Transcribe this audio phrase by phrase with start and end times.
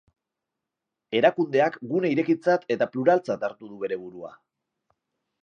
[1.19, 4.35] Erakundeak gune irekitzat eta pluraltzat hartu du bere burua.